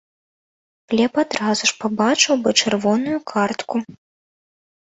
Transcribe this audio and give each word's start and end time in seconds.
Глеб 0.93 1.13
адразу 1.23 1.63
ж 1.71 1.75
пабачыў 1.83 2.35
бы 2.47 2.57
чырвоную 2.63 3.17
картку. 3.33 3.75